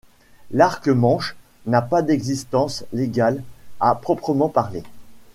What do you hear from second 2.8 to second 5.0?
légale à proprement parler.